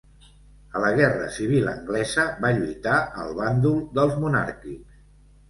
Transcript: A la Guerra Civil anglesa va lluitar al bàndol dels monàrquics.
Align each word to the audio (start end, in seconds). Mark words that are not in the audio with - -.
A 0.77 0.79
la 0.83 0.87
Guerra 0.99 1.27
Civil 1.35 1.69
anglesa 1.73 2.25
va 2.47 2.51
lluitar 2.61 2.97
al 3.25 3.37
bàndol 3.43 3.79
dels 4.01 4.19
monàrquics. 4.27 4.99